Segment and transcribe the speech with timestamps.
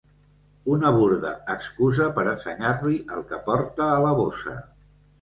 [0.75, 4.61] Una burda excusa per ensenyar-li el que porta a la bossa.